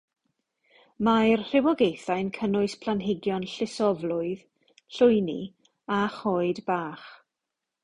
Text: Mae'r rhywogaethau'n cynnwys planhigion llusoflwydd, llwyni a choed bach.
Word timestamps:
Mae'r 1.07 1.41
rhywogaethau'n 1.49 2.31
cynnwys 2.37 2.77
planhigion 2.85 3.45
llusoflwydd, 3.53 4.43
llwyni 4.97 5.39
a 6.01 6.03
choed 6.19 6.65
bach. 6.73 7.09